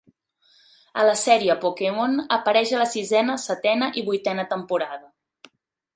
[1.01, 5.51] A la sèrie Pokémon apareix a la sisena, setena i vuitena temporada.